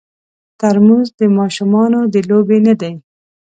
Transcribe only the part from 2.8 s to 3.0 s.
دی.